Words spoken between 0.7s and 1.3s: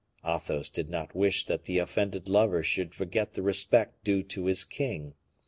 did not